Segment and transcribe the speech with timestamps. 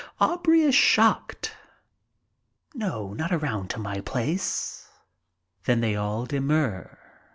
[0.19, 1.55] Aubrey is shocked.
[2.73, 4.87] "No, not around to my place."
[5.65, 6.97] Then they all demur.